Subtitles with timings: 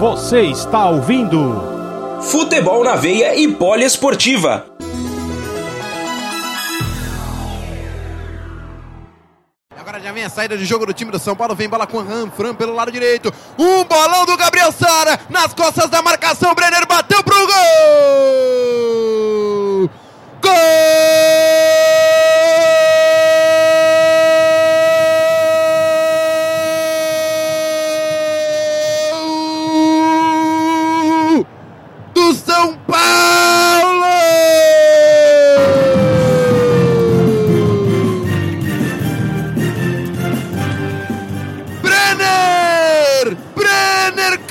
[0.00, 4.64] Você está ouvindo Futebol na Veia e Poliesportiva.
[9.78, 11.54] Agora já vem a saída de jogo do time do São Paulo.
[11.54, 13.30] Vem bola com o Ranfran pelo lado direito.
[13.58, 16.54] Um bolão do Gabriel Sara nas costas da marcação.
[16.54, 17.50] Brenner bateu pro gol!
[20.40, 21.49] Gol!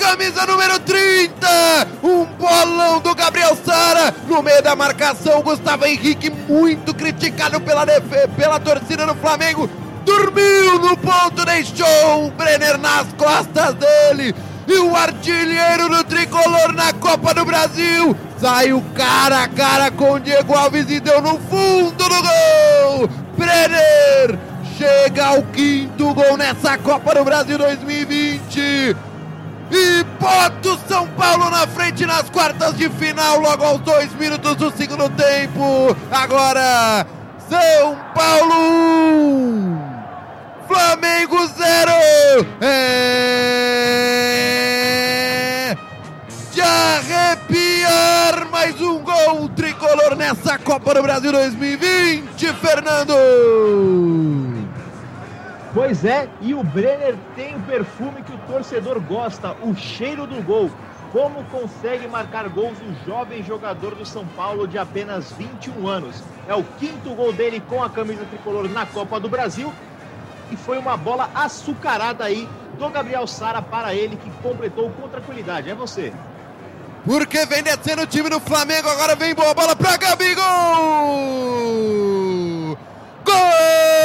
[0.10, 1.48] Camisa número 30!
[2.02, 5.44] Um bolão do Gabriel Sara no meio da marcação.
[5.44, 7.86] Gustavo Henrique, muito criticado pela,
[8.36, 9.70] pela torcida do Flamengo,
[10.04, 14.34] dormiu no ponto, deixou o Brenner nas costas dele.
[14.68, 20.20] E o artilheiro do tricolor na Copa do Brasil saiu cara a cara com o
[20.20, 23.10] Diego Alves e deu no fundo do gol.
[23.38, 24.40] Brenner
[24.76, 29.09] chega ao quinto gol nessa Copa do Brasil 2020
[29.72, 34.56] e bota o São Paulo na frente nas quartas de final, logo aos dois minutos
[34.56, 35.96] do segundo tempo.
[36.12, 37.06] Agora,
[37.50, 39.80] São Paulo 1,
[40.68, 41.92] Flamengo 0.
[42.62, 43.40] É
[46.52, 53.14] de arrepiar mais um gol tricolor nessa Copa do Brasil 2020, Fernando.
[55.80, 60.44] Pois é, e o Brenner tem o perfume que o torcedor gosta, o cheiro do
[60.44, 60.70] gol.
[61.14, 66.22] Como consegue marcar gols o jovem jogador do São Paulo de apenas 21 anos?
[66.50, 69.72] É o quinto gol dele com a camisa tricolor na Copa do Brasil.
[70.52, 72.46] E foi uma bola açucarada aí
[72.78, 75.70] do Gabriel Sara para ele, que completou com tranquilidade.
[75.70, 76.12] É você.
[77.06, 80.44] Porque vem descendo o time do Flamengo, agora vem boa bola pra Gabigol!
[83.24, 83.99] Gol!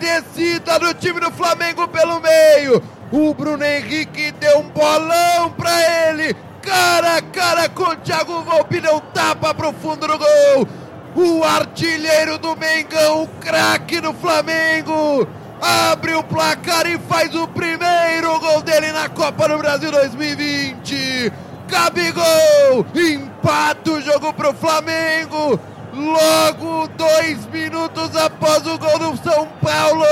[0.00, 2.82] Descida do time do Flamengo pelo meio.
[3.12, 6.34] O Bruno Henrique deu um bolão pra ele.
[6.62, 10.68] Cara a cara com o Thiago Volpi, deu tapa pro fundo do gol.
[11.14, 15.26] O artilheiro do Mengão, o craque do Flamengo.
[15.60, 21.32] Abre o placar e faz o primeiro gol dele na Copa do Brasil 2020.
[21.68, 25.60] Gabigol empata o jogo pro Flamengo.
[25.92, 30.04] Logo dois minutos após o gol do São Paulo.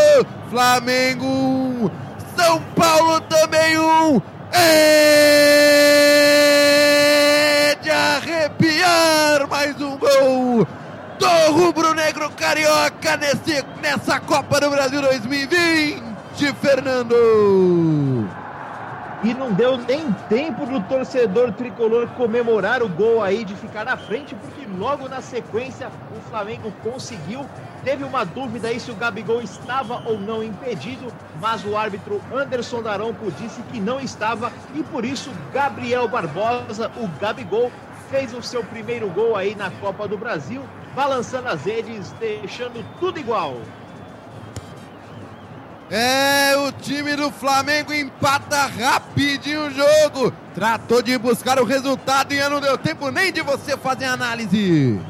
[0.51, 1.91] Flamengo um,
[2.37, 4.21] São Paulo também um.
[4.53, 5.39] É
[7.81, 10.67] de arrepiar mais um gol
[11.19, 17.15] do rubro-negro carioca nesse, nessa Copa do Brasil 2020, Fernando.
[19.25, 23.97] E não deu nem tempo do torcedor tricolor comemorar o gol aí de ficar na
[23.97, 27.45] frente, porque logo na sequência o Flamengo conseguiu.
[27.83, 32.81] Teve uma dúvida aí se o Gabigol estava ou não impedido, mas o árbitro Anderson
[32.81, 37.73] Daronco disse que não estava e por isso Gabriel Barbosa, o Gabigol,
[38.11, 40.63] fez o seu primeiro gol aí na Copa do Brasil,
[40.95, 43.57] balançando as redes, deixando tudo igual.
[45.91, 50.33] É, o time do Flamengo empata rapidinho o jogo.
[50.55, 55.01] Tratou de buscar o resultado e não deu tempo nem de você fazer análise.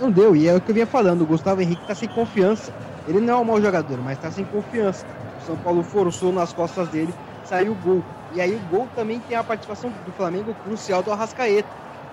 [0.00, 2.72] Não deu, e é o que eu vinha falando, o Gustavo Henrique tá sem confiança.
[3.06, 5.04] Ele não é um mau jogador, mas tá sem confiança.
[5.42, 7.14] O São Paulo forçou nas costas dele,
[7.44, 8.04] saiu o gol.
[8.34, 11.68] E aí o gol também tem a participação do Flamengo crucial do Arrascaeta.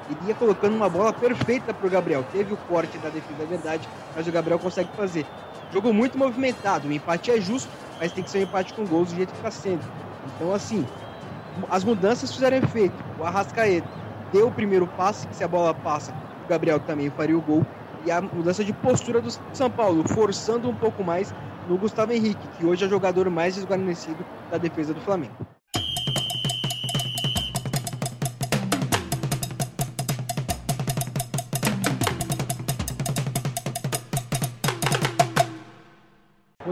[0.10, 2.26] Ele ia colocando uma bola perfeita pro Gabriel.
[2.32, 5.26] Teve o corte da defesa, é verdade, mas o Gabriel consegue fazer.
[5.74, 7.68] Jogo muito movimentado, o empate é justo,
[8.00, 9.82] mas tem que ser um empate com gols do jeito que está sendo.
[10.28, 10.86] Então, assim,
[11.68, 12.94] as mudanças fizeram efeito.
[13.20, 13.88] O Arrascaeta
[14.32, 16.14] deu o primeiro passe, que se a bola passa,
[16.46, 17.66] o Gabriel também faria o gol.
[18.06, 21.34] E a mudança de postura do São Paulo, forçando um pouco mais
[21.68, 25.36] no Gustavo Henrique, que hoje é o jogador mais desguarnecido da defesa do Flamengo.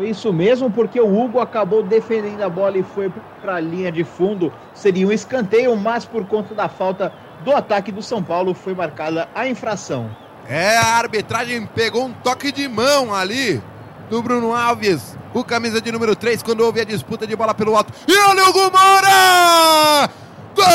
[0.02, 3.92] Foi isso mesmo, porque o Hugo acabou defendendo a bola e foi para a linha
[3.92, 7.14] de fundo seria um escanteio, mas por conta da falta
[7.44, 10.10] do ataque do São Paulo foi marcada a infração.
[10.50, 13.62] É, a arbitragem pegou um toque de mão ali
[14.10, 17.78] do Bruno Alves, o camisa de número 3, quando houve a disputa de bola pelo
[17.78, 17.94] alto.
[18.08, 20.10] E olha o Gumora!
[20.56, 20.66] Gol!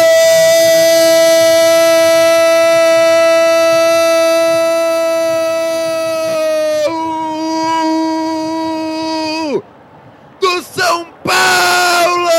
[10.41, 12.31] Do São Paulo!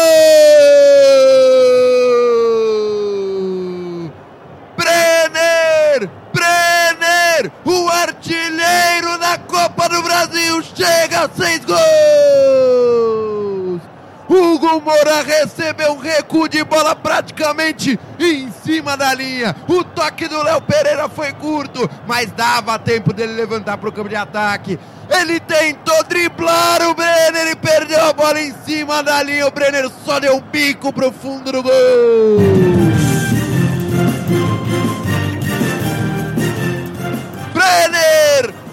[4.76, 6.10] Brenner!
[6.34, 7.52] Brenner!
[7.66, 11.78] O artilheiro da Copa do Brasil chega a seis gols!
[14.68, 19.56] Hugo Moura recebeu um recuo de bola praticamente em cima da linha.
[19.68, 24.10] O toque do Léo Pereira foi curto, mas dava tempo dele levantar para o campo
[24.10, 24.78] de ataque.
[25.10, 29.48] Ele tentou driblar o Brenner e perdeu a bola em cima da linha.
[29.48, 32.77] O Brenner só deu um bico pro fundo do gol.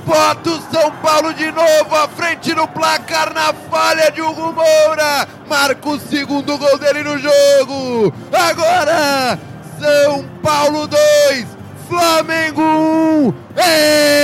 [0.05, 5.27] Bota o São Paulo de novo à frente no placar na falha de Hugo Moura.
[5.49, 8.15] Marca o segundo gol dele no jogo.
[8.33, 9.39] Agora,
[9.81, 11.47] São Paulo 2,
[11.89, 13.35] Flamengo 1.
[13.57, 14.15] É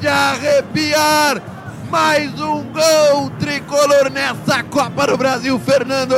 [0.00, 1.40] de arrepiar.
[1.90, 6.14] Mais um gol tricolor nessa Copa do Brasil, Fernando.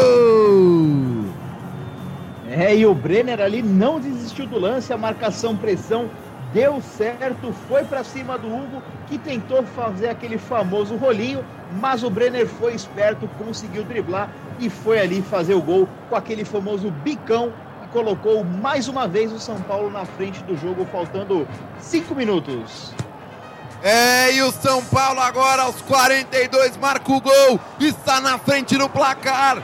[2.49, 6.09] É, e o Brenner ali não desistiu do lance, a marcação pressão
[6.57, 12.09] deu certo, foi para cima do Hugo, que tentou fazer aquele famoso rolinho, mas o
[12.09, 17.53] Brenner foi esperto, conseguiu driblar e foi ali fazer o gol com aquele famoso bicão
[17.85, 21.47] e colocou mais uma vez o São Paulo na frente do jogo, faltando
[21.79, 22.95] cinco minutos.
[23.83, 28.89] É, e o São Paulo agora aos 42 marca o gol, está na frente no
[28.89, 29.63] placar.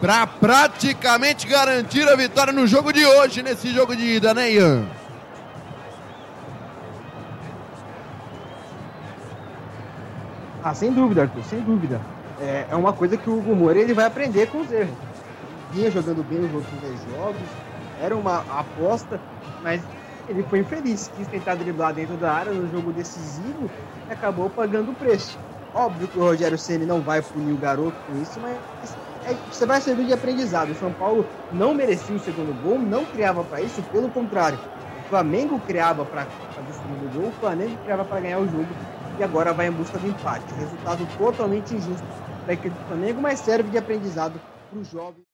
[0.00, 4.97] Para praticamente garantir a vitória no jogo de hoje, nesse jogo de ida, né, Ian?
[10.68, 11.98] Ah, sem dúvida, Arthur, sem dúvida.
[12.38, 14.92] É, é uma coisa que o Hugo Moura ele vai aprender com os erros.
[15.72, 17.40] Vinha jogando bem nos outros 10 jogos,
[18.02, 19.18] era uma aposta,
[19.62, 19.80] mas
[20.28, 21.10] ele foi infeliz.
[21.16, 23.70] Quis tentar driblar dentro da área no jogo decisivo
[24.10, 25.38] e acabou pagando o preço.
[25.74, 28.58] Óbvio que o Rogério Ceni não vai punir o garoto com isso, mas
[29.24, 30.72] é, você vai servir de aprendizado.
[30.72, 34.58] O São Paulo não merecia o segundo gol, não criava para isso, pelo contrário.
[35.06, 38.66] O Flamengo criava para fazer o segundo gol, o Flamengo criava para ganhar o jogo
[39.18, 40.44] e agora vai em busca do empate.
[40.58, 42.06] Resultado totalmente injusto
[42.44, 45.24] para a equipe do Flamengo, mas serve de aprendizado para os jovens.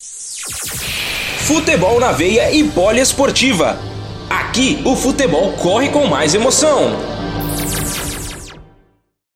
[1.47, 3.77] Futebol na veia e poliesportiva.
[4.31, 6.93] Aqui o futebol corre com mais emoção.